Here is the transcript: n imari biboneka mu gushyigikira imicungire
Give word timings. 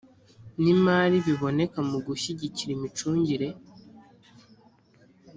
n 0.61 0.63
imari 0.73 1.17
biboneka 1.25 1.79
mu 1.89 1.97
gushyigikira 2.07 2.71
imicungire 2.73 3.47